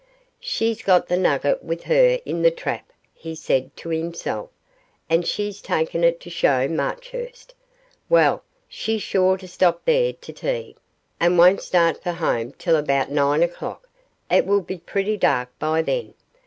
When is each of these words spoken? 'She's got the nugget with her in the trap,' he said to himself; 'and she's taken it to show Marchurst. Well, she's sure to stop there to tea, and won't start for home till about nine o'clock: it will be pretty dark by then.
'She's 0.39 0.81
got 0.81 1.07
the 1.09 1.15
nugget 1.15 1.63
with 1.63 1.83
her 1.83 2.19
in 2.25 2.41
the 2.41 2.49
trap,' 2.49 2.91
he 3.13 3.35
said 3.35 3.69
to 3.77 3.89
himself; 3.89 4.49
'and 5.11 5.27
she's 5.27 5.61
taken 5.61 6.03
it 6.03 6.19
to 6.19 6.27
show 6.27 6.67
Marchurst. 6.67 7.53
Well, 8.09 8.43
she's 8.67 9.03
sure 9.03 9.37
to 9.37 9.47
stop 9.47 9.85
there 9.85 10.13
to 10.13 10.33
tea, 10.33 10.75
and 11.19 11.37
won't 11.37 11.61
start 11.61 12.01
for 12.01 12.13
home 12.13 12.53
till 12.53 12.77
about 12.77 13.11
nine 13.11 13.43
o'clock: 13.43 13.87
it 14.31 14.47
will 14.47 14.61
be 14.63 14.79
pretty 14.79 15.17
dark 15.17 15.49
by 15.59 15.83
then. 15.83 16.15